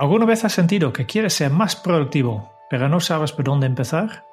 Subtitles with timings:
[0.00, 4.24] ¿Alguna vez has sentido que quieres ser más productivo, pero no sabes por dónde empezar?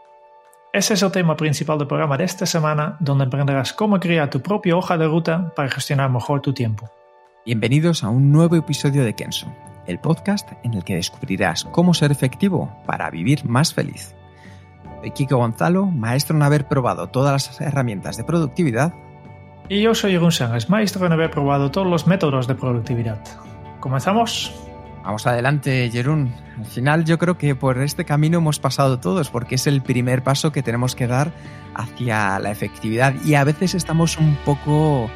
[0.71, 4.41] Ese es el tema principal del programa de esta semana, donde aprenderás cómo crear tu
[4.41, 6.89] propia hoja de ruta para gestionar mejor tu tiempo.
[7.45, 9.53] Bienvenidos a un nuevo episodio de Kenso,
[9.87, 14.15] el podcast en el que descubrirás cómo ser efectivo para vivir más feliz.
[15.01, 18.93] Soy Kiko Gonzalo, maestro en haber probado todas las herramientas de productividad.
[19.67, 23.21] Y yo soy Jeroen Sangas, maestro en haber probado todos los métodos de productividad.
[23.81, 24.66] ¿Comenzamos?
[25.07, 26.33] Vamos adelante, Jerún.
[26.57, 30.21] Al final yo creo que por este camino hemos pasado todos, porque es el primer
[30.21, 31.31] paso que tenemos que dar
[31.75, 35.09] hacia la efectividad y a veces estamos un poco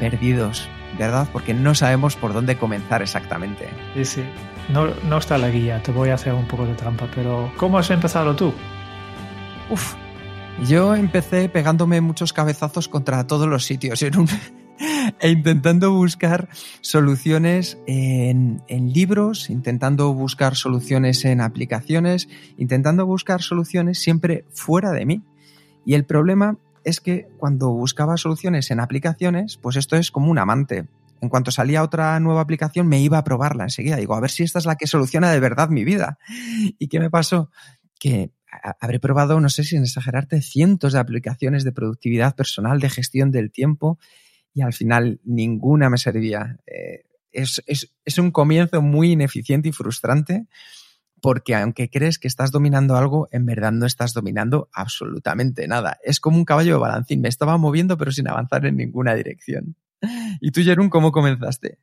[0.00, 1.28] perdidos, ¿verdad?
[1.32, 3.68] Porque no sabemos por dónde comenzar exactamente.
[3.94, 4.24] Sí, sí.
[4.70, 7.78] No, no está la guía, te voy a hacer un poco de trampa, pero ¿cómo
[7.78, 8.52] has empezado tú?
[9.70, 9.94] Uf,
[10.66, 14.00] yo empecé pegándome muchos cabezazos contra todos los sitios.
[14.00, 14.26] Jerún.
[15.20, 16.48] e intentando buscar
[16.80, 25.22] soluciones en, libros, intentando buscar soluciones en aplicaciones, intentando buscar soluciones siempre fuera de mí.
[25.84, 30.38] Y el problema es que cuando buscaba soluciones en aplicaciones, pues esto es como un
[30.38, 30.86] amante.
[31.20, 33.96] En cuanto salía otra nueva aplicación, me iba a probarla enseguida.
[33.96, 36.18] Digo, a ver si esta es la que soluciona de verdad mi vida.
[36.78, 37.50] ¿Y qué me pasó?
[37.98, 38.30] Que
[38.80, 43.30] habré probado, no sé si en exagerarte, cientos de aplicaciones de productividad personal, de gestión
[43.30, 43.98] del tiempo,
[44.54, 46.58] y al final ninguna me servía.
[46.66, 50.46] Eh, es, es, es, un comienzo muy ineficiente y frustrante
[51.20, 55.98] porque aunque crees que estás dominando algo, en verdad no estás dominando absolutamente nada.
[56.02, 59.76] Es como un caballo de balancín, me estaba moviendo pero sin avanzar en ninguna dirección.
[60.40, 61.78] ¿Y tú, Jerún, cómo comenzaste?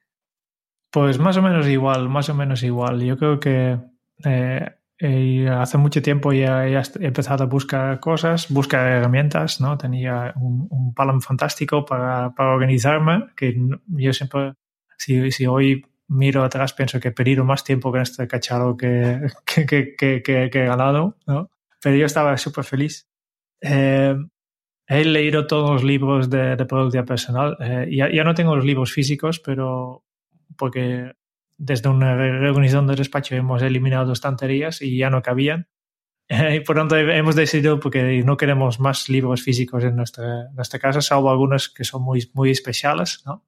[0.91, 3.01] Pues más o menos igual, más o menos igual.
[3.03, 3.77] Yo creo que
[4.23, 9.77] eh, y hace mucho tiempo ya, he empezado a buscar cosas, buscar herramientas, ¿no?
[9.77, 13.55] Tenía un, un fantástico para, para, organizarme, que
[13.87, 14.53] yo siempre,
[14.97, 19.27] si, si, hoy miro atrás, pienso que he perdido más tiempo con este cacharro que,
[19.45, 21.51] que, que, que he ganado, ¿no?
[21.81, 23.07] Pero yo estaba súper feliz.
[23.61, 24.15] Eh,
[24.87, 27.57] he leído todos los libros de, de productividad personal.
[27.59, 30.03] Eh, ya, ya no tengo los libros físicos, pero
[30.57, 31.11] porque
[31.57, 35.67] desde una reorganización de despacho hemos eliminado estanterías y ya no cabían.
[36.29, 41.01] y por tanto hemos decidido porque no queremos más libros físicos en nuestra, nuestra casa,
[41.01, 43.45] salvo algunos que son muy, muy especiales, ¿no?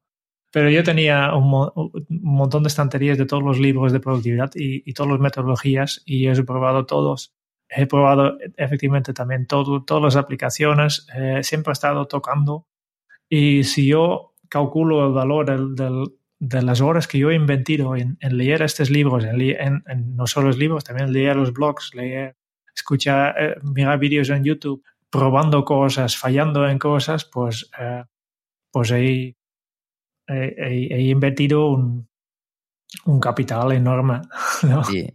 [0.50, 4.82] Pero yo tenía un, un, montón de estanterías de todos los libros de productividad y,
[4.88, 7.34] y todas las metodologías y he probado todos.
[7.68, 12.66] He probado efectivamente también todo, todas las aplicaciones, eh, siempre he estado tocando
[13.28, 17.96] y si yo calculo el valor del, del, de las horas que yo he invertido
[17.96, 21.52] en, en leer estos libros, en, en, en, no solo los libros, también leer los
[21.52, 22.36] blogs, leer,
[22.74, 28.04] escuchar, eh, mirar vídeos en YouTube, probando cosas, fallando en cosas, pues, eh,
[28.70, 29.36] pues he,
[30.28, 32.08] he, he, invertido un,
[33.06, 34.20] un capital enorme.
[34.62, 34.84] ¿no?
[34.84, 35.14] Sí,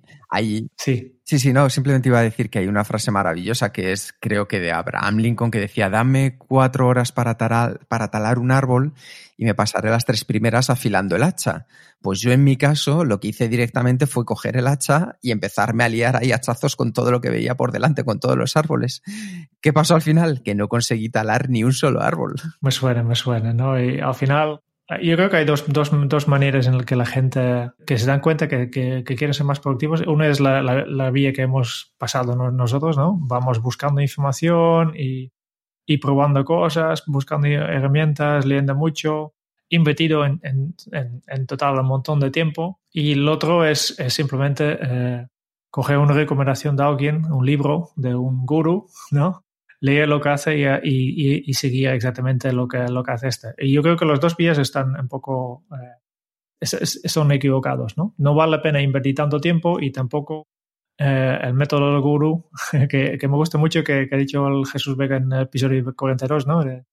[0.77, 1.21] sí.
[1.33, 4.47] Sí, sí, no, simplemente iba a decir que hay una frase maravillosa que es, creo
[4.47, 7.35] que de Abraham Lincoln, que decía, dame cuatro horas para,
[7.87, 8.93] para talar un árbol
[9.35, 11.65] y me pasaré las tres primeras afilando el hacha.
[12.03, 15.83] Pues yo en mi caso lo que hice directamente fue coger el hacha y empezarme
[15.83, 19.01] a liar ahí hachazos con todo lo que veía por delante, con todos los árboles.
[19.59, 20.43] ¿Qué pasó al final?
[20.43, 22.35] Que no conseguí talar ni un solo árbol.
[22.61, 23.83] Me suena, me suena, ¿no?
[23.83, 24.61] Y al final
[25.01, 28.05] yo creo que hay dos, dos, dos, maneras en las que la gente que se
[28.05, 30.01] dan cuenta que, que, que quieren ser más productivos.
[30.01, 33.17] Una es la, la, la, vía que hemos pasado nosotros, ¿no?
[33.19, 35.31] Vamos buscando información y,
[35.85, 39.33] y probando cosas, buscando herramientas, leyendo mucho,
[39.69, 42.79] invertido en, en, en, en, total un montón de tiempo.
[42.91, 45.27] Y el otro es, es simplemente eh,
[45.69, 49.42] coger una recomendación de alguien, un libro de un guru, ¿no?
[49.83, 53.53] Leer lo que hace y, y, y, seguir exactamente lo que, lo que hace este.
[53.57, 55.99] Y yo creo que los dos vías están un poco, eh,
[56.61, 58.15] es, es, son equivocados, ¿no?
[58.17, 60.47] No vale la pena invertir tanto tiempo y tampoco
[60.97, 62.49] eh, el método del gurú,
[62.89, 65.93] que, que, me gusta mucho, que, que, ha dicho el Jesús Vega en el episodio
[65.93, 66.63] 42, ¿no?
[66.63, 66.85] De,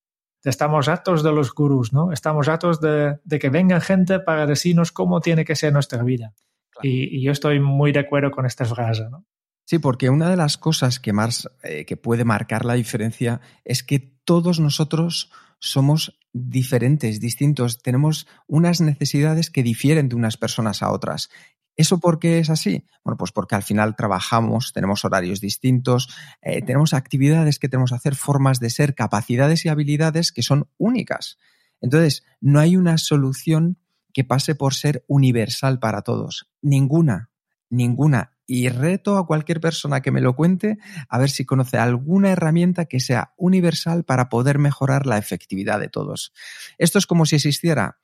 [0.43, 2.11] de estamos hartos de los gurús, ¿no?
[2.11, 6.33] Estamos hartos de, de, que venga gente para decirnos cómo tiene que ser nuestra vida.
[6.71, 6.89] Claro.
[6.89, 9.25] Y, y, yo estoy muy de acuerdo con esta frase, ¿no?
[9.71, 13.83] Sí, porque una de las cosas que más eh, que puede marcar la diferencia es
[13.83, 20.91] que todos nosotros somos diferentes, distintos, tenemos unas necesidades que difieren de unas personas a
[20.91, 21.29] otras.
[21.77, 22.83] ¿Eso por qué es así?
[23.05, 26.09] Bueno, pues porque al final trabajamos, tenemos horarios distintos,
[26.41, 30.67] eh, tenemos actividades que tenemos que hacer, formas de ser, capacidades y habilidades que son
[30.79, 31.37] únicas.
[31.79, 33.77] Entonces, no hay una solución
[34.13, 36.49] que pase por ser universal para todos.
[36.61, 37.29] Ninguna,
[37.69, 40.77] ninguna y reto a cualquier persona que me lo cuente
[41.07, 45.87] a ver si conoce alguna herramienta que sea universal para poder mejorar la efectividad de
[45.87, 46.33] todos.
[46.77, 47.99] Esto es como si existiera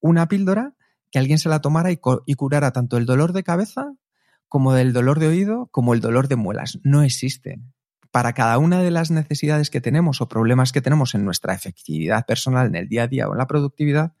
[0.00, 0.74] una píldora
[1.12, 3.94] que alguien se la tomara y, curara tanto el dolor de cabeza
[4.48, 6.80] como el dolor de oído como el dolor de muelas.
[6.82, 7.60] No existe.
[8.10, 12.26] Para cada una de las necesidades que tenemos o problemas que tenemos en nuestra efectividad
[12.26, 14.14] personal en el día a día o en la productividad,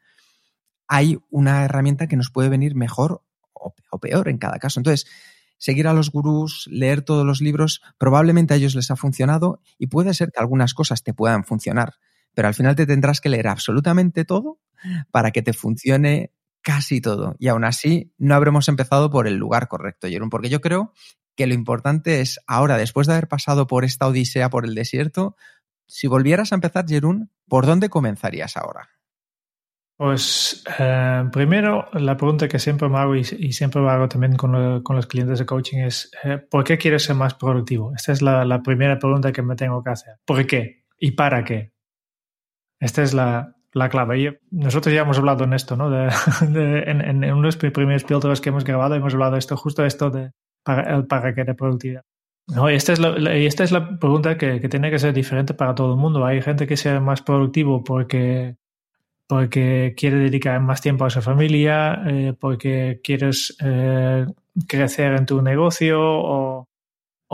[0.86, 4.78] hay una herramienta que nos puede venir mejor o peor en cada caso.
[4.78, 5.06] Entonces,
[5.62, 9.86] seguir a los gurús, leer todos los libros, probablemente a ellos les ha funcionado y
[9.86, 11.94] puede ser que algunas cosas te puedan funcionar,
[12.34, 14.58] pero al final te tendrás que leer absolutamente todo
[15.12, 16.32] para que te funcione
[16.62, 17.36] casi todo.
[17.38, 20.94] Y aún así, no habremos empezado por el lugar correcto, Jerón, porque yo creo
[21.36, 25.36] que lo importante es ahora, después de haber pasado por esta odisea por el desierto,
[25.86, 28.88] si volvieras a empezar, Jerún, ¿por dónde comenzarías ahora?
[30.02, 34.50] Pues eh, primero, la pregunta que siempre me hago y, siempre lo hago también con,
[34.82, 37.92] los clientes de coaching es, eh, ¿por qué quieres ser más productivo?
[37.94, 40.14] Esta es la, primera pregunta que me tengo que hacer.
[40.24, 40.82] ¿Por qué?
[40.98, 41.70] ¿Y para qué?
[42.80, 43.54] Esta es la,
[43.90, 44.18] clave.
[44.18, 45.88] Y nosotros ya hemos hablado en esto, ¿no?
[46.42, 50.10] en, en, uno de los primeros filtros que hemos grabado hemos hablado esto, justo esto
[50.10, 50.32] de
[50.64, 52.02] para, el para qué de productividad.
[52.48, 55.54] No, y esta es la, esta es la pregunta que, que tiene que ser diferente
[55.54, 56.26] para todo el mundo.
[56.26, 58.56] Hay gente que sea más productivo porque
[59.26, 64.26] porque quiere dedicar más tiempo a su familia, eh, porque quieres eh,
[64.66, 66.68] crecer en tu negocio o,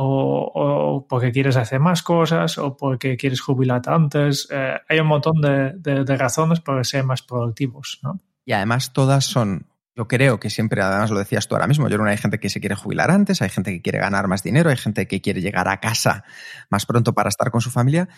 [0.00, 4.46] o, porque quieres hacer más cosas o porque quieres jubilarte antes.
[4.50, 7.98] Eh, hay un montón de, razones para ser más productivos.
[8.02, 8.20] ¿no?
[8.44, 11.96] Y además todas son, yo creo que siempre, además lo decías tú ahora mismo, yo
[11.96, 14.70] creo hay gente que se quiere jubilar antes, hay gente que quiere ganar más dinero,
[14.70, 16.22] hay gente que quiere llegar a casa
[16.70, 18.08] más pronto para estar con su familia.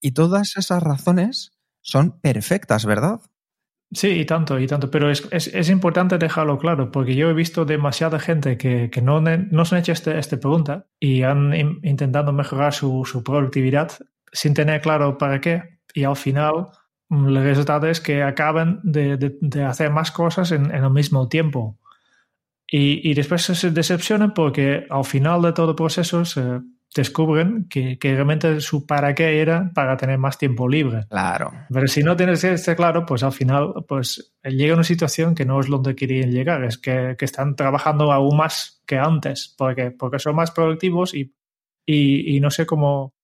[0.00, 1.52] Y todas esas razones
[1.88, 3.20] son perfectas, ¿verdad?
[3.92, 7.64] Sí, y tanto, y tanto, pero es, es, importante dejarlo claro, porque yo he visto
[7.64, 12.34] demasiada gente que, que no, no se han hecho esta este pregunta y han intentado
[12.34, 13.90] mejorar su, su, productividad
[14.30, 16.66] sin tener claro para qué, y al final
[17.08, 20.90] mm, el resultado es que acaban de, de, de hacer más cosas en, en, el
[20.90, 21.78] mismo tiempo.
[22.70, 26.60] Y, y después se decepcionan porque al final de todo el proceso se
[26.94, 31.06] descubren que, que, realmente su para qué era para tener más tiempo libre.
[31.08, 31.52] Claro.
[31.72, 35.60] Pero si no tienes este claro, pues al final pues llega una situación que no
[35.60, 40.18] es donde querían llegar, es que, que están trabajando aún más que antes, porque, porque
[40.18, 41.34] son más productivos y,
[41.86, 43.14] y, y no sé cómo,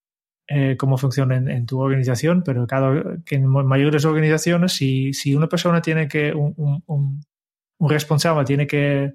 [0.46, 5.34] eh, cómo funciona en, en, tu organización, pero cada, que en mayores organizaciones, si, si
[5.34, 7.24] una persona tiene que, un, un,
[7.78, 9.14] un responsable tiene que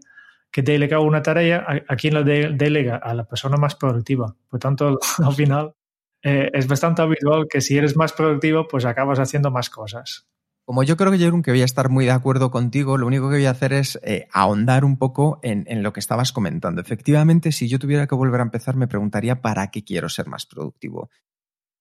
[0.52, 2.98] que delega una tarea, ¿a, quién la delega?
[2.98, 4.36] A la persona más productiva.
[4.50, 5.76] Por tanto, al final
[6.24, 10.28] eh, es bastante habitual que si eres más productivo, pues acabas haciendo más cosas.
[10.66, 13.28] Como yo creo que Jerón, que voy a estar muy de acuerdo contigo, lo único
[13.30, 16.80] que voy a hacer es eh, ahondar un poco en, en, lo que estabas comentando.
[16.80, 20.46] Efectivamente, si yo tuviera que volver a empezar, me preguntaría para qué quiero ser más
[20.46, 21.10] productivo.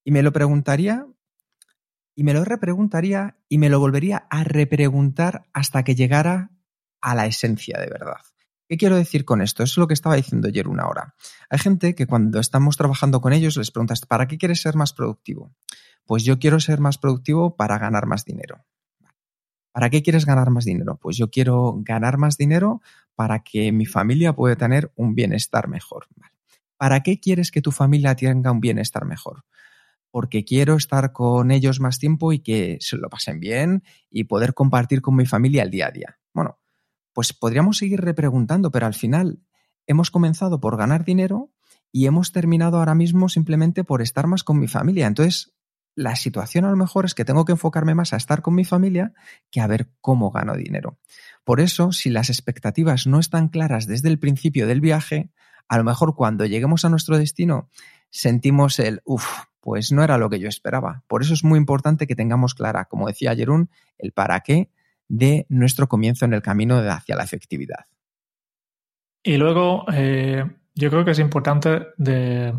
[0.05, 1.07] Y me lo preguntaría,
[2.15, 6.51] y me lo repreguntaría, y me lo volvería a repreguntar hasta que llegara
[7.03, 8.23] a la esencia de verdad.
[8.69, 9.63] ¿Qué quiero decir con esto?
[9.63, 11.15] Es lo que estaba diciendo ayer una hora.
[11.49, 14.93] Hay gente que cuando estamos trabajando con ellos les preguntas, ¿para qué quieres ser más
[14.93, 15.55] productivo?
[16.05, 18.67] Pues yo quiero ser más productivo para ganar más dinero.
[19.73, 20.99] ¿Para qué quieres ganar más dinero?
[21.01, 22.83] Pues yo quiero ganar más dinero
[23.15, 26.07] para que mi familia pueda tener un bienestar mejor.
[26.77, 29.45] ¿Para qué quieres que tu familia tenga un bienestar mejor?
[30.11, 34.53] Porque quiero estar con ellos más tiempo y que se lo pasen bien y poder
[34.53, 36.19] compartir con mi familia el día a día.
[36.35, 36.59] Bueno,
[37.19, 39.41] pues podríamos seguir repreguntando, pero al final
[39.89, 41.51] hemos comenzado por ganar dinero
[41.91, 45.09] y hemos terminado ahora mismo simplemente por estar más con mi familia.
[45.09, 45.53] Entonces,
[45.97, 48.65] la situación a lo mejor es que tengo que enfocarme más a estar con mi
[48.65, 49.15] familia
[49.51, 51.01] que a ver cómo gano dinero.
[51.43, 55.33] Por eso, si las expectativas no están claras desde el principio del viaje,
[55.67, 57.69] a lo mejor cuando lleguemos a nuestro destino
[58.11, 59.27] sentimos el, uff,
[59.59, 61.03] pues no era lo que yo esperaba.
[61.09, 64.71] Por eso es muy importante que tengamos clara, como decía Jerún, el para qué
[65.09, 67.87] de nuestro comienzo en el camino hacia la efectividad.
[69.23, 72.55] Y luego, eh, yo creo que es importante de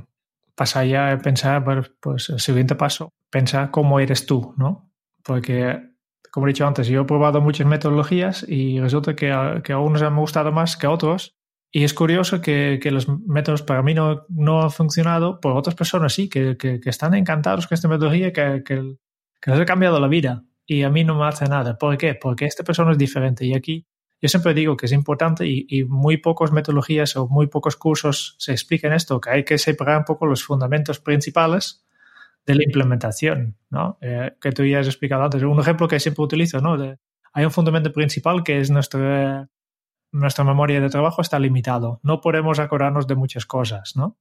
[0.55, 1.63] pasar ya a pensar,
[2.01, 4.91] pues el siguiente paso, pensar cómo eres tú, ¿no?
[5.23, 5.79] Porque,
[6.31, 10.01] como he dicho antes, yo he probado muchas metodologías y resulta que, que a unos
[10.01, 11.37] me han gustado más que a otros
[11.71, 15.75] Y es curioso que, que, los métodos para mí no, no han funcionado, por otras
[15.75, 18.95] personas sí, que, que, que están encantados con esta metodología, que, que,
[19.45, 20.43] les ha cambiado la vida.
[20.69, 21.79] Y a mí no me hace nada.
[21.79, 22.13] ¿Por qué?
[22.13, 23.43] Porque esta persona es diferente.
[23.43, 23.87] Y aquí
[24.21, 28.35] yo siempre digo que es importante y, y muy pocas metodologías o muy pocos cursos
[28.37, 31.83] se explican esto, que hay que separar un poco los fundamentos principales
[32.45, 33.97] de la implementación, ¿no?
[34.01, 35.41] Eh, que tú ya has explicado antes.
[35.41, 36.77] Un ejemplo que siempre utilizo, ¿no?
[36.77, 36.99] De,
[37.33, 39.49] hay un fundamento principal que es nuestra
[40.11, 41.99] nuestra memoria de trabajo está limitado.
[42.03, 44.19] No podemos acordarnos de muchas cosas, ¿no?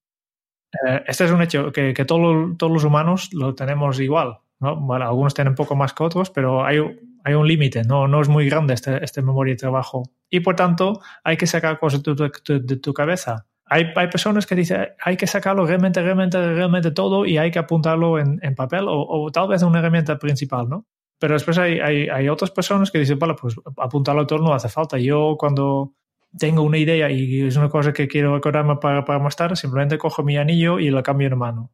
[0.86, 4.76] Eh, este es un hecho que, que todo, todos los humanos lo tenemos igual, ¿no?
[4.76, 6.78] Bueno, algunos tienen poco más que otros, pero hay,
[7.24, 8.08] hay un límite, ¿no?
[8.08, 10.10] no es muy grande este, este memoria de trabajo.
[10.30, 13.46] Y por tanto, hay que sacar cosas de tu, de tu cabeza.
[13.70, 17.58] Hay, hay, personas que dicen hay que sacarlo realmente, realmente, realmente todo y hay que
[17.58, 20.86] apuntarlo en, en papel o, o, tal vez una herramienta principal, ¿no?
[21.18, 24.68] Pero después hay, hay, hay, otras personas que dicen, vale, pues apuntarlo todo no hace
[24.68, 24.98] falta.
[24.98, 25.92] Yo cuando
[26.38, 29.98] tengo una idea y es una cosa que quiero acordarme para, para más tarde, simplemente
[29.98, 31.72] cojo mi anillo y lo cambio en mano.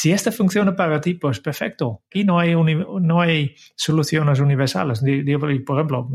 [0.00, 2.02] Si este funciona para ti, pues perfecto.
[2.06, 5.00] Aquí no hay, no hay soluciones universales.
[5.00, 6.08] Por ejemplo,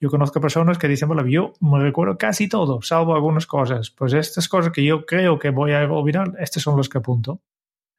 [0.00, 3.90] yo conozco personas que dicen, bueno, yo me recuerdo casi todo, salvo algunas cosas.
[3.90, 7.42] Pues estas cosas que yo creo que voy a olvidar, estos son los que apunto.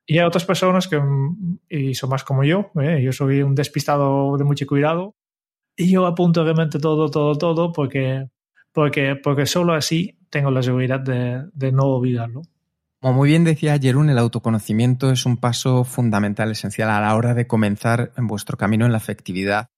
[0.08, 3.00] Y hay otras personas que, mm, y son más como yo, ¿eh?
[3.04, 5.14] yo soy un despistado de mucho cuidado,
[5.76, 8.28] y yo apunto realmente todo, todo, todo, porque,
[8.72, 12.42] porque, porque solo así tengo la seguridad de, de no olvidarlo.
[13.08, 17.34] Como muy bien decía Jerún, el autoconocimiento es un paso fundamental, esencial a la hora
[17.34, 19.70] de comenzar en vuestro camino en la afectividad.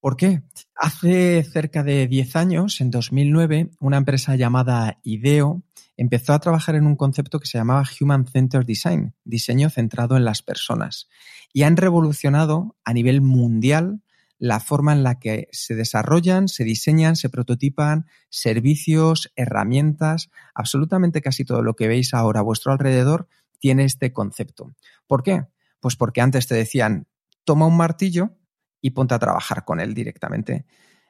[0.00, 0.42] ¿Por qué?
[0.76, 5.64] Hace cerca de 10 años, en 2009, una empresa llamada IDEO
[5.96, 10.24] empezó a trabajar en un concepto que se llamaba Human Centered Design, diseño centrado en
[10.24, 11.08] las personas,
[11.52, 14.00] y han revolucionado a nivel mundial
[14.38, 21.44] la forma en la que se desarrollan, se diseñan, se prototipan servicios, herramientas, absolutamente casi
[21.44, 23.28] todo lo que veis ahora a vuestro alrededor
[23.58, 24.72] tiene este concepto.
[25.06, 25.46] ¿Por qué?
[25.80, 27.08] Pues porque antes te decían,
[27.44, 28.36] toma un martillo
[28.80, 30.66] y ponte a trabajar con él directamente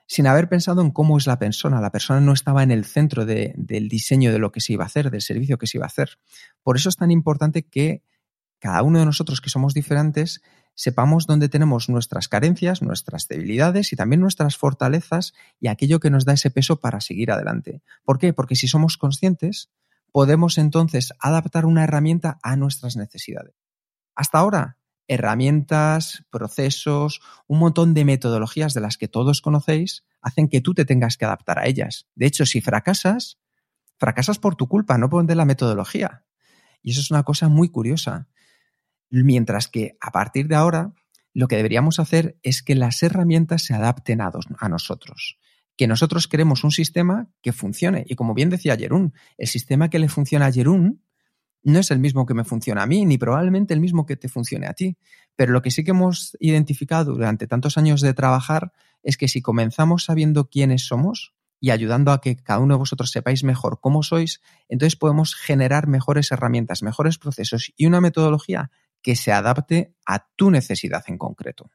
[0.06, 1.82] sin haber pensado en cómo es la persona.
[1.82, 4.84] La persona no estaba en el centro de, del diseño de lo que se iba
[4.84, 6.18] a hacer, del servicio que se iba a hacer.
[6.62, 8.02] Por eso es tan importante que
[8.58, 10.40] cada uno de nosotros que somos diferentes
[10.78, 16.24] sepamos dónde tenemos nuestras carencias, nuestras debilidades y también nuestras fortalezas y aquello que nos
[16.24, 17.82] da ese peso para seguir adelante.
[18.04, 18.32] ¿Por qué?
[18.32, 19.70] Porque si somos conscientes,
[20.12, 23.56] podemos entonces adaptar una herramienta a nuestras necesidades.
[24.14, 24.76] Hasta ahora
[25.08, 30.84] herramientas, procesos, un montón de metodologías de las que todos conocéis, hacen que tú te
[30.84, 32.06] tengas que adaptar a ellas.
[32.14, 33.38] De hecho, si fracasas,
[33.96, 36.24] fracasas por tu culpa, no por de la metodología.
[36.82, 38.28] Y eso es una cosa muy curiosa.
[39.10, 40.92] Mientras que a partir de ahora,
[41.34, 44.30] lo que deberíamos hacer es que las herramientas se adapten a,
[44.68, 45.38] nosotros.
[45.76, 48.04] Que nosotros queremos un sistema que funcione.
[48.08, 51.04] Y como bien decía Jerún, el sistema que le funciona a Jerún
[51.62, 54.28] no es el mismo que me funciona a mí, ni probablemente el mismo que te
[54.28, 54.96] funcione a ti.
[55.36, 58.72] Pero lo que sí que hemos identificado durante tantos años de trabajar
[59.02, 63.10] es que si comenzamos sabiendo quiénes somos y ayudando a que cada uno de vosotros
[63.10, 68.70] sepáis mejor cómo sois, entonces podemos generar mejores herramientas, mejores procesos y una metodología
[69.02, 71.70] que se adapte a tu necesidad en concreto.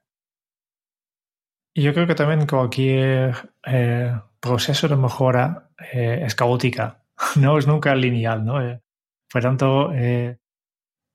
[1.75, 7.03] Y yo creo que también cualquier eh, proceso de mejora eh, es caótica,
[7.39, 8.61] no es nunca lineal, ¿no?
[8.61, 8.81] Eh,
[9.31, 10.37] por tanto, eh,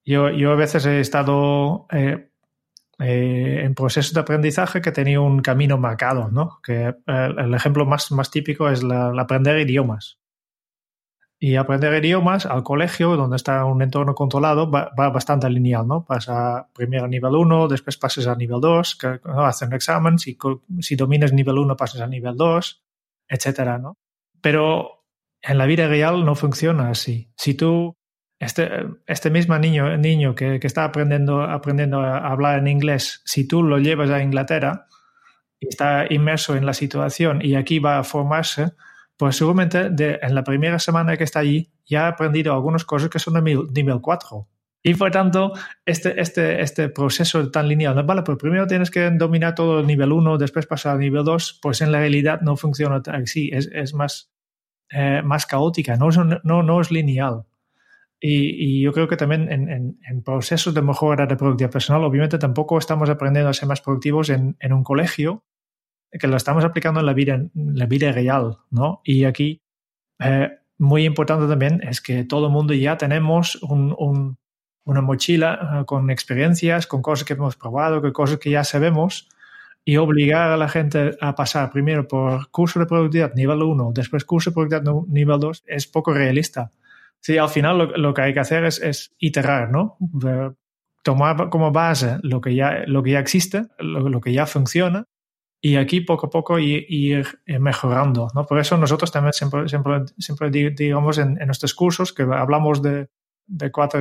[0.03, 6.29] yo, yo, a veces he estado en procesos de aprendizaje que tenía un camino marcado,
[6.29, 6.59] ¿no?
[6.63, 10.19] Que el ejemplo más, más típico es aprender idiomas.
[11.41, 16.03] Y aprender idiomas al colegio, donde está un entorno controlado, va, va bastante lineal, ¿no?
[16.03, 19.45] Pasa primero a nivel 1, después pasas a nivel 2, que, ¿no?
[19.45, 20.37] hacen un examen, si,
[20.81, 22.83] si dominas nivel 1 pasas a nivel 2,
[23.29, 23.97] etcétera, ¿no?
[24.41, 25.05] Pero
[25.41, 27.31] en la vida real no funciona así.
[27.37, 27.95] Si tú
[28.39, 28.69] este,
[29.05, 33.63] este mismo niño, niño que, que, está aprendiendo, aprendiendo a hablar en inglés, si tú
[33.63, 34.87] lo llevas a Inglaterra
[35.59, 38.71] y está inmerso en la situación y aquí va a formarse,
[39.19, 43.19] pues seguramente en la primera semana que está allí ya ha aprendido algunas cosas que
[43.19, 44.47] son de nivel 4.
[44.81, 45.51] Y por tanto,
[45.85, 50.13] este, este, este proceso tan lineal, vale, pues primero tienes que dominar todo el nivel
[50.13, 53.93] 1, después pasar al nivel 2, pues en la realidad no funciona así, es, es
[53.93, 54.31] más,
[54.89, 56.07] eh, más caótica, no,
[56.45, 57.43] no, no es lineal.
[58.21, 62.05] Y, y, yo creo que también en, en, en, procesos de mejora de productividad personal,
[62.05, 65.43] obviamente tampoco estamos aprendiendo a ser más productivos en, en un colegio,
[66.11, 69.01] que lo estamos aplicando en la vida, en la vida real, ¿no?
[69.03, 69.61] Y aquí,
[70.19, 74.37] eh, muy importante también es que todo el mundo ya tenemos un, un,
[74.85, 79.27] una mochila uh, con experiencias, con cosas que hemos probado, con cosas que ya sabemos,
[79.85, 84.25] y obligar a la gente a pasar primero por curso de productividad nivel 1, después
[84.25, 86.71] curso de productividad nivel 2, es poco realista.
[87.21, 89.97] Sí, al final lo, que hay que hacer es, iterar, ¿no?
[91.03, 95.05] Tomar como base lo que ya, lo que ya existe, lo, que ya funciona,
[95.61, 98.45] y aquí poco a poco ir, mejorando, ¿no?
[98.45, 103.09] Por eso nosotros también siempre, siempre, siempre digamos en, nuestros cursos que hablamos de,
[103.47, 103.99] de cuatro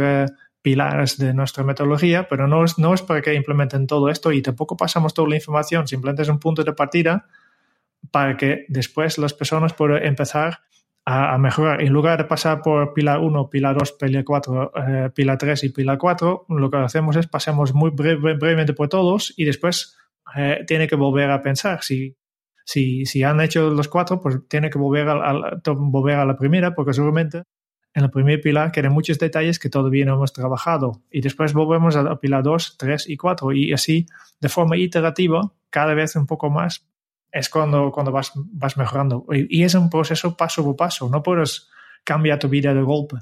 [0.63, 4.43] pilares de nuestra metodología, pero no es, no es para que implementen todo esto y
[4.43, 7.27] tampoco pasamos toda la información, simplemente es un punto de partida
[8.11, 10.61] para que después las personas puedan empezar
[11.05, 11.81] a, mejorar.
[11.81, 15.69] En lugar de pasar por pilar 1, pilar 2, pilar 4, eh, pilar 3 y
[15.71, 19.97] pilar 4, lo que hacemos es pasamos muy brevemente por todos y después
[20.37, 21.83] eh, tiene que volver a pensar.
[21.83, 22.17] Si,
[22.65, 26.75] si, si han hecho los cuatro, pues tiene que volver a, volver a la primera,
[26.75, 27.43] porque seguramente
[27.95, 31.03] en el primer pilar quedan muchos detalles que todavía no hemos trabajado.
[31.11, 33.53] Y después volvemos a pilar 2, 3 y 4.
[33.53, 34.07] Y así,
[34.41, 36.87] de forma iterativa, cada vez un poco más,
[37.33, 39.27] es cuando, cuando vas, vas mejorando.
[39.31, 41.09] Y, es un proceso paso por paso.
[41.09, 41.69] No puedes
[42.05, 43.17] cambiar tu vida de golpe.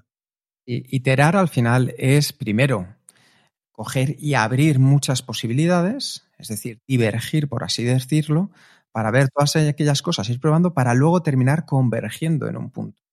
[0.67, 2.89] Iterar al final es, primero,
[3.77, 8.51] coger y abrir muchas posibilidades, es decir, divergir, por así decirlo,
[8.91, 13.07] para ver todas aquellas cosas, ir probando para luego terminar convergiendo en un punto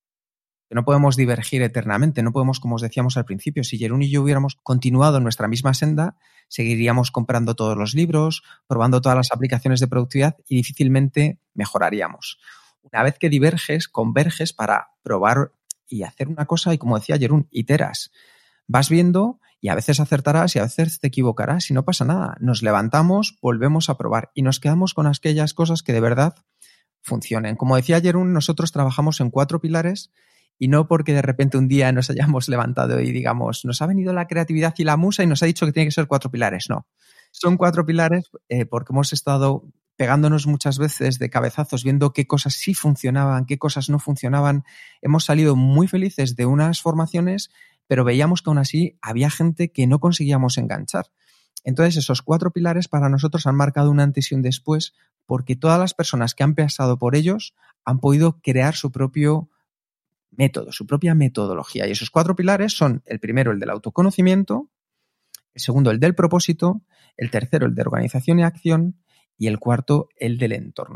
[0.74, 4.22] no podemos divergir eternamente, no podemos, como os decíamos al principio, si Jerún y yo
[4.22, 6.17] hubiéramos continuado en nuestra misma senda,
[6.48, 12.39] seguiríamos comprando todos los libros, probando todas las aplicaciones de productividad y difícilmente mejoraríamos.
[12.82, 15.51] Una vez que diverges, converges para probar
[15.88, 18.12] y hacer una cosa y como decía Jerún, iteras.
[18.67, 22.36] Vas viendo y a veces acertarás y a veces te equivocarás y no pasa nada.
[22.39, 26.36] Nos levantamos, volvemos a probar y nos quedamos con aquellas cosas que de verdad
[27.01, 27.55] funcionen.
[27.55, 30.12] Como decía Jerún, nosotros trabajamos en cuatro pilares
[30.58, 34.13] y no porque de repente un día nos hayamos levantado y digamos, nos ha venido
[34.13, 36.70] la creatividad y la musa y nos ha dicho que tiene que ser cuatro pilares.
[36.70, 36.88] No,
[37.32, 39.65] son cuatro pilares eh, porque hemos estado
[39.96, 44.63] pegándonos muchas veces de cabezazos, viendo qué cosas sí funcionaban, qué cosas no funcionaban.
[45.01, 47.51] Hemos salido muy felices de unas formaciones,
[47.88, 51.08] pero veíamos que aún así había gente que no conseguíamos enganchar.
[51.63, 54.94] Entonces, esos cuatro pilares para nosotros han marcado un antes y un después,
[55.26, 59.50] porque todas las personas que han pasado por ellos han podido crear su propio
[60.32, 61.88] método, su propia metodología.
[61.88, 64.69] Y esos cuatro pilares son el primero, el del autoconocimiento,
[65.54, 66.82] el segundo, el del propósito,
[67.15, 68.98] el tercero, el de organización y acción,
[69.38, 70.96] y el cuarto, el del entorno.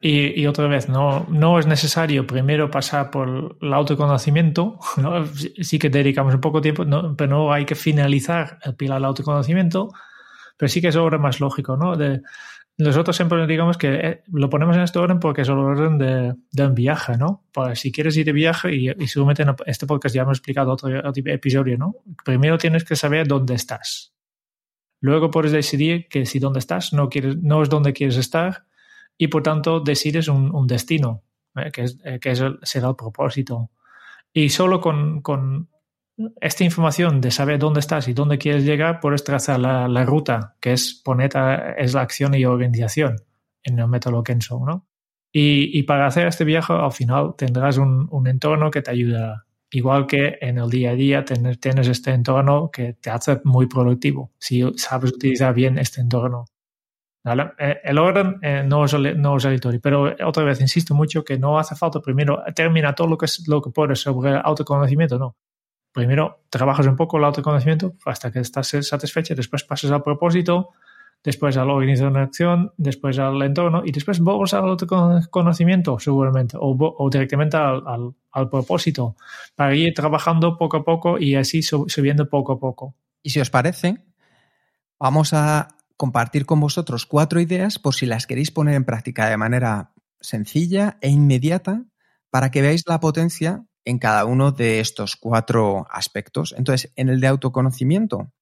[0.00, 5.26] Y, y, otra vez, no, no es necesario primero pasar por el autoconocimiento, ¿no?
[5.26, 9.06] sí que dedicamos un poco tiempo, no, pero no hay que finalizar el pilar del
[9.06, 9.90] autoconocimiento,
[10.56, 11.96] pero sí que es orden más lógico, ¿no?
[11.96, 12.22] De,
[12.78, 16.36] nosotros siempre digamos que eh, lo ponemos en este orden porque es el orden de,
[16.52, 17.44] de un viaje, ¿no?
[17.52, 20.72] Pues si quieres ir de viaje, y, y seguramente en este podcast ya hemos explicado
[20.72, 20.88] otro,
[21.26, 21.96] episodio, ¿no?
[22.24, 24.14] Primero tienes que saber dónde estás.
[25.00, 28.67] Luego puedes decidir que si dónde estás no, quieres, no es donde quieres estar
[29.18, 31.24] y por tanto decides un, un destino,
[31.56, 31.70] ¿eh?
[31.72, 33.70] que, es, eh, que es el, será el propósito.
[34.32, 35.68] Y solo con, con
[36.40, 40.72] esta información de saber dónde estás y dónde quieres llegar, puedes trazar la, ruta, que
[40.72, 41.30] es poner
[41.76, 43.16] es la acción y organización
[43.62, 44.86] en el método Kenso, ¿no?
[45.30, 49.44] Y, para hacer este viaje, al final tendrás un, entorno que te ayuda.
[49.70, 54.32] Igual que en el día a día tienes este entorno que te hace muy productivo,
[54.38, 56.46] si sabes utilizar bien este entorno.
[57.24, 61.38] Eh, el orden eh, no, es, no es aleatorio, pero otra vez insisto mucho que
[61.38, 65.36] no hace falta primero terminar todo lo que, lo que puedes sobre autoconocimiento, no
[65.92, 70.70] primero trabajas un poco el autoconocimiento hasta que estás satisfecho, después pasas al propósito,
[71.24, 74.76] después a la organización, después al entorno y después vamos al
[75.30, 77.82] conocimiento seguramente o, directamente al,
[78.30, 79.16] al, propósito
[79.56, 82.94] para ir trabajando poco a poco y así subiendo poco a poco.
[83.22, 83.98] Y si os parece,
[84.98, 89.36] vamos a compartir con vosotros cuatro ideas por si las queréis poner en práctica de
[89.36, 91.84] manera sencilla e inmediata
[92.30, 96.54] para que veáis la potencia en cada uno de estos cuatro aspectos.
[96.56, 98.32] Entonces, en el de autoconocimiento,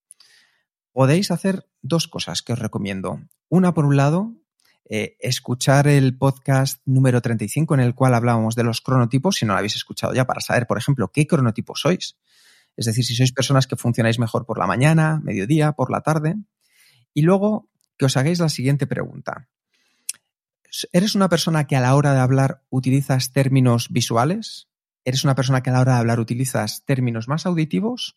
[0.92, 3.20] podéis hacer dos cosas que os recomiendo.
[3.48, 4.34] Una, por un lado,
[4.88, 9.54] eh, escuchar el podcast número 35 en el cual hablábamos de los cronotipos, si no
[9.54, 12.18] lo habéis escuchado ya, para saber, por ejemplo, qué cronotipo sois.
[12.76, 16.36] Es decir, si sois personas que funcionáis mejor por la mañana, mediodía, por la tarde.
[17.16, 19.48] Y luego que os hagáis la siguiente pregunta.
[20.92, 24.68] ¿Eres una persona que a la hora de hablar utilizas términos visuales?
[25.02, 28.16] ¿Eres una persona que a la hora de hablar utilizas términos más auditivos?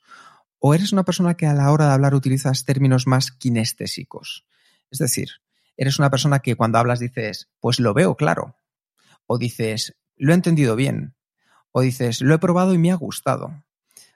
[0.57, 4.45] ¿O eres una persona que a la hora de hablar utilizas términos más kinestésicos?
[4.91, 5.29] Es decir,
[5.77, 8.57] eres una persona que cuando hablas dices, pues lo veo claro.
[9.27, 11.15] O dices, lo he entendido bien.
[11.71, 13.63] O dices, lo he probado y me ha gustado.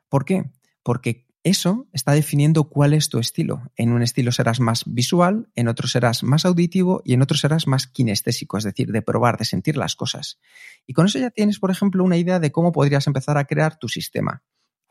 [0.09, 0.51] ¿Por qué?
[0.83, 3.69] Porque eso está definiendo cuál es tu estilo.
[3.75, 7.67] En un estilo serás más visual, en otro serás más auditivo y en otro serás
[7.67, 10.39] más kinestésico, es decir, de probar, de sentir las cosas.
[10.87, 13.77] Y con eso ya tienes, por ejemplo, una idea de cómo podrías empezar a crear
[13.77, 14.41] tu sistema.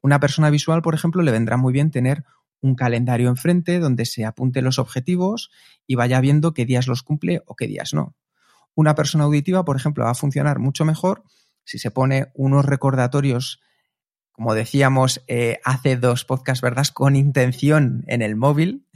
[0.02, 2.24] Una persona visual, por ejemplo, le vendrá muy bien tener
[2.60, 5.50] un calendario enfrente donde se apunte los objetivos
[5.86, 8.14] y vaya viendo qué días los cumple o qué días no.
[8.74, 11.24] Una persona auditiva, por ejemplo, va a funcionar mucho mejor
[11.64, 13.60] si se pone unos recordatorios
[14.32, 16.86] como decíamos eh, hace dos podcasts, ¿verdad?
[16.92, 18.86] Con intención en el móvil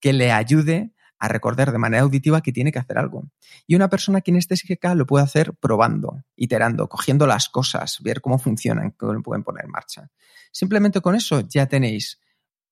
[0.00, 3.30] que le ayude a recordar de manera auditiva que tiene que hacer algo.
[3.68, 8.90] Y una persona kinestésica lo puede hacer probando, iterando, cogiendo las cosas, ver cómo funcionan,
[8.90, 10.10] cómo pueden poner en marcha.
[10.50, 12.20] Simplemente con eso ya tenéis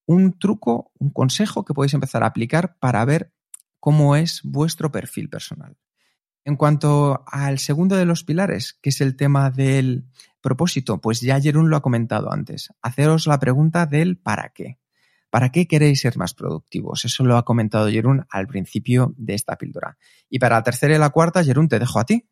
[0.04, 3.32] un truco, un consejo que podéis empezar a aplicar para ver
[3.78, 5.76] cómo es vuestro perfil personal.
[6.44, 10.06] En cuanto al segundo de los pilares, que es el tema del
[10.40, 12.72] propósito, pues ya Jerún lo ha comentado antes.
[12.82, 14.78] Haceros la pregunta del para qué.
[15.30, 17.04] ¿Para qué queréis ser más productivos?
[17.04, 19.96] Eso lo ha comentado Jerún al principio de esta píldora.
[20.28, 22.28] Y para la tercera y la cuarta, Jerún, te dejo a ti.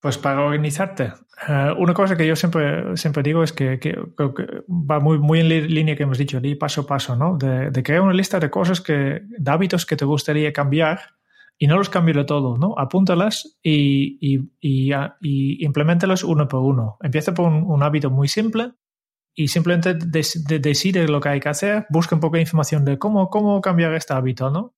[0.00, 1.12] Pues para organizarte.
[1.48, 3.78] Eh, una cosa que yo siempre, siempre digo es que,
[4.68, 7.36] va muy, muy en línea que hemos dicho, paso a paso, ¿no?
[7.36, 11.00] De, de, crear una lista de cosas que, de hábitos que te gustaría cambiar
[11.62, 12.74] y no los cambio de todo, ¿no?
[12.76, 14.50] Apúntalas y, y,
[15.20, 16.96] y, implementalos uno por uno.
[17.00, 18.72] Empieza por un, hábito muy simple
[19.32, 23.30] y simplemente decide lo que hay que hacer, busca un poco de información de cómo,
[23.30, 24.74] cómo cambiar este hábito, ¿no?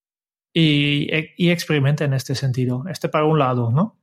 [0.52, 2.84] Y, y experimenta en este sentido.
[2.86, 3.96] Este para un lado, ¿no?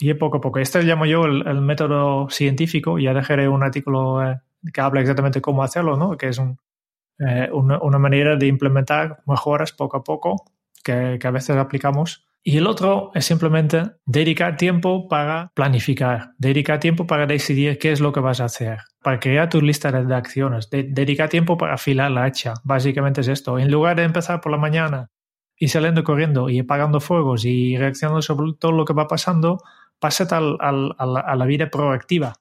[0.00, 0.60] Y poco a poco.
[0.60, 2.98] Este llamo yo el, método científico.
[2.98, 4.40] Ya dejaré un artículo eh,
[4.72, 6.16] que habla exactamente cómo hacerlo, ¿no?
[6.16, 10.53] Que es eh, una, una, manera de implementar mejoras poco a poco
[10.84, 12.26] que, a veces aplicamos.
[12.42, 18.00] Y el otro es simplemente dedicar tiempo para planificar, dedicar tiempo para decidir qué es
[18.00, 22.10] lo que vas a hacer, para crear tu lista de acciones, dedicar tiempo para afilar
[22.10, 22.52] la hacha.
[22.62, 23.58] Básicamente es esto.
[23.58, 25.10] En lugar de empezar por la mañana
[25.56, 29.62] y saliendo corriendo y apagando fuegos y reaccionando sobre todo lo que va pasando,
[29.98, 30.58] pásate al,
[30.98, 32.34] a la vida proactiva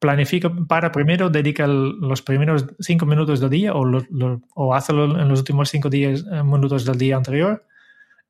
[0.00, 3.84] planifica para primero, dedica los primeros cinco minutos del día o,
[4.54, 7.64] o hazlo en los últimos cinco días, eh, minutos del día anterior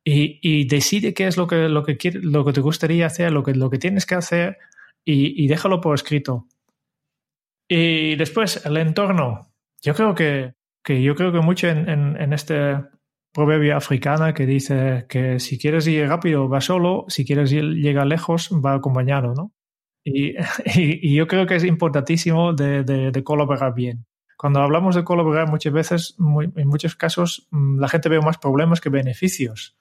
[0.03, 3.43] y, decide qué es lo que, lo que, quiere, lo que te gustaría hacer, lo
[3.43, 4.57] que, lo que tienes que hacer
[5.05, 6.47] y, y déjalo por escrito.
[7.67, 9.53] Y después, el entorno.
[9.81, 12.75] Yo creo que, que yo creo que mucho en, este
[13.33, 18.49] proverbio africana que dice que si quieres ir rápido va solo, si quieres llegar lejos
[18.51, 19.53] va acompañado, ¿no?
[20.03, 20.35] Y,
[20.75, 24.05] y, yo creo que es importantísimo de, de, colaborar bien.
[24.35, 28.81] Cuando hablamos de colaborar muchas veces, en muchos casos, mm, la gente ve más problemas
[28.81, 29.77] que beneficios.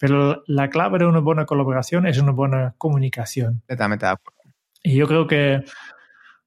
[0.00, 3.62] Pero la clave de una buena colaboración es una buena comunicación.
[3.68, 4.40] De acuerdo.
[4.82, 5.62] Y yo creo que,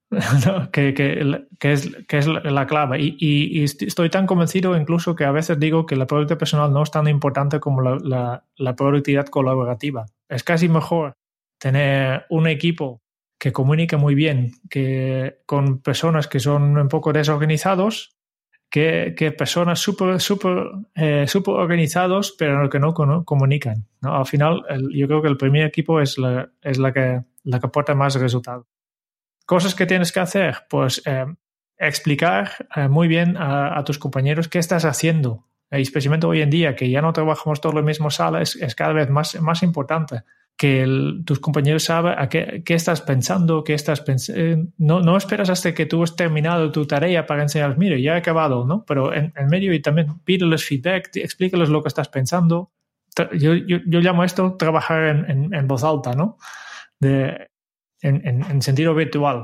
[0.72, 3.00] que, que, que, es, que es la clave.
[3.00, 6.82] Y, y, estoy tan convencido incluso que a veces digo que la productividad personal no
[6.82, 10.08] es tan importante como la, la, la productividad colaborativa.
[10.28, 11.14] Es casi mejor
[11.60, 13.04] tener un equipo
[13.38, 18.16] que comunica muy bien, que con personas que son un poco desorganizados,
[18.74, 23.86] que, personas súper super, eh, super organizados, pero que no, comunican.
[24.02, 24.18] ¿no?
[24.18, 27.68] Al final, yo creo que el primer equipo es la, es la, que, la que
[27.68, 28.66] aporta más resultados.
[29.46, 31.26] Cosas que tienes que hacer, pues eh,
[31.78, 35.46] explicar eh, muy bien a, a, tus compañeros qué estás haciendo.
[35.70, 38.74] especialmente hoy en día, que ya no trabajamos todos en la misma sala, es, es
[38.74, 40.24] cada vez más, más importante
[40.64, 40.88] que
[41.26, 44.42] tus compañeros saben a qué, estás pensando, qué estás pensando.
[44.42, 48.14] Eh, no, no esperas hasta que tú has terminado tu tarea para enseñarles, mire, ya
[48.14, 48.86] he acabado, ¿no?
[48.86, 52.72] Pero en, el medio y también pídeles feedback, explícales lo que estás pensando.
[53.34, 56.38] Yo, yo, yo llamo esto trabajar en, en, voz alta, ¿no?
[56.98, 57.50] De,
[58.02, 59.44] en, sentido virtual.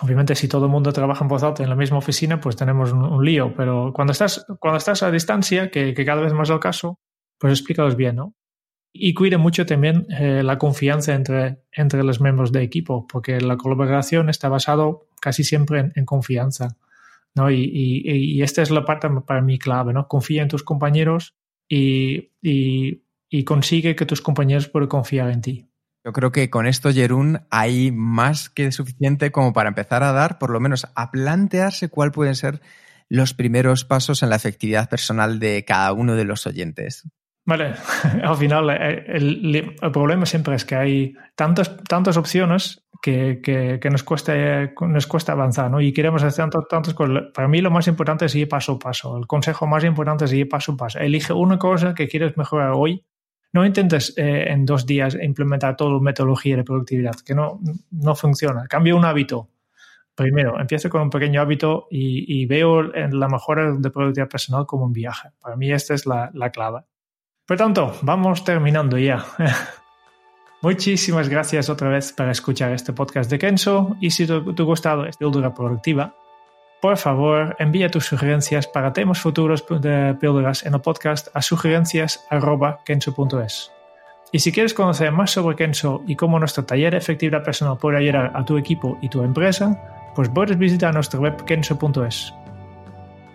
[0.00, 2.94] Obviamente, si todo el mundo trabaja en voz alta en la misma oficina, pues tenemos
[2.94, 3.52] un, lío.
[3.54, 6.98] Pero cuando estás, cuando estás a distancia, que, que cada vez más es el caso,
[7.38, 8.37] pues explícalos bien, ¿no?
[8.92, 13.56] Y cuide mucho también eh, la confianza entre, entre los miembros de equipo, porque la
[13.56, 16.76] colaboración está basado casi siempre en, confianza.
[17.34, 17.50] ¿no?
[17.50, 20.08] Y, y, esta es la parte para mí clave, ¿no?
[20.08, 21.36] Confía en tus compañeros
[21.68, 25.68] y, y consigue que tus compañeros puedan confiar en ti.
[26.04, 30.38] Yo creo que con esto, Jerún, hay más que suficiente como para empezar a dar,
[30.38, 32.60] por lo menos a plantearse cuál pueden ser
[33.08, 37.08] los primeros pasos en la efectividad personal de cada uno de los oyentes.
[37.48, 37.72] Vale,
[38.22, 44.02] al final eh, el, problema siempre es que hay tantas, tantas opciones que, que, nos,
[44.02, 44.34] cuesta,
[44.82, 45.80] nos cuesta avanzar, ¿no?
[45.80, 47.22] Y queremos hacer tantas, tantas cosas.
[47.32, 49.16] Para mí lo más importante es ir paso a paso.
[49.16, 50.98] El consejo más importante es ir paso a paso.
[50.98, 53.02] Elige una cosa que quieres mejorar hoy.
[53.54, 58.14] No intentes eh, en dos días implementar toda la metodología de productividad, que no, no
[58.14, 58.66] funciona.
[58.68, 59.48] Cambia un hábito.
[60.14, 64.84] Primero, empiezo con un pequeño hábito y, y veo la mejora de productividad personal como
[64.84, 65.30] un viaje.
[65.40, 66.80] Para mí esta es la, la clave.
[67.48, 69.24] Por tanto, vamos terminando ya.
[70.60, 75.06] Muchísimas gracias otra vez por escuchar este podcast de Kenzo y si te, ha gustado
[75.06, 76.14] esta píldora productiva,
[76.82, 83.72] por favor envía tus sugerencias para temas futuros de píldoras en el podcast a sugerencias.kenzo.es.
[84.30, 87.96] Y si quieres conocer más sobre Kenzo y cómo nuestro taller de efectividad personal puede
[87.96, 92.34] ayudar a tu equipo y tu empresa, pues puedes visitar nuestra web kenzo.es.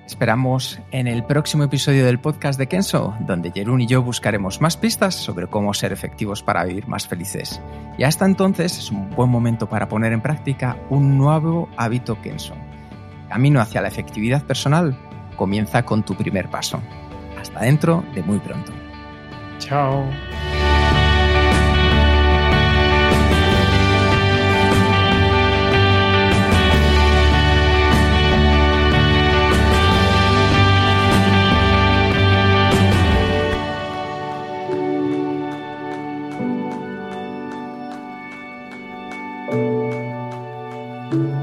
[0.05, 4.75] Esperamos en el próximo episodio del podcast de Kenso, donde Jerún y yo buscaremos más
[4.75, 7.61] pistas sobre cómo ser efectivos para vivir más felices.
[7.97, 12.53] Y hasta entonces es un buen momento para poner en práctica un nuevo hábito Kenso.
[13.29, 14.97] Camino hacia la efectividad personal
[15.37, 16.81] comienza con tu primer paso.
[17.39, 18.73] Hasta dentro de muy pronto.
[19.59, 20.05] Chao.
[39.53, 41.42] thank you